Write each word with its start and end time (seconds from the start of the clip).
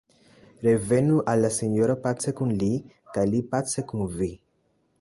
Revenu 0.67 1.19
al 1.33 1.43
la 1.45 1.51
Sinjoro 1.57 1.97
pace 2.07 2.33
kun 2.39 2.55
Li, 2.63 2.71
kaj 3.19 3.27
Li 3.35 3.43
pace 3.53 3.85
kun 3.93 4.05
vi. 4.17 4.31